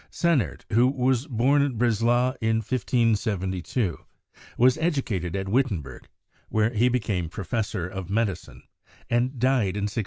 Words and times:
Sennert, 0.09 0.61
who 0.73 0.87
was 0.87 1.27
born 1.27 1.61
at 1.61 1.77
Breslau 1.77 2.33
in 2.41 2.55
1572, 2.57 4.03
was 4.57 4.75
educated 4.79 5.35
at 5.35 5.47
Wittenberg, 5.47 6.07
where 6.49 6.71
he 6.71 6.89
became 6.89 7.29
professor 7.29 7.87
of 7.87 8.09
medicine, 8.09 8.63
and 9.11 9.37
died 9.37 9.77
in 9.77 9.83
1637. 9.83 9.93